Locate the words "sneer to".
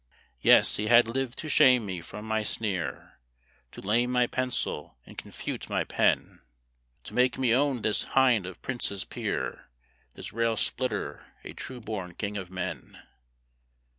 2.41-3.81